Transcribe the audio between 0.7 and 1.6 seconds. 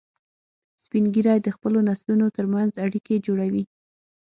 سپین ږیری د